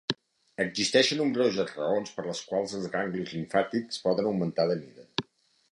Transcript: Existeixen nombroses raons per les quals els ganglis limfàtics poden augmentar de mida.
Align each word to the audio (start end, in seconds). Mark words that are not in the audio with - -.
Existeixen 0.63 1.19
nombroses 1.21 1.73
raons 1.75 2.15
per 2.15 2.25
les 2.29 2.41
quals 2.53 2.75
els 2.79 2.89
ganglis 2.95 3.35
limfàtics 3.37 4.03
poden 4.09 4.31
augmentar 4.33 4.69
de 4.73 4.81
mida. 4.85 5.07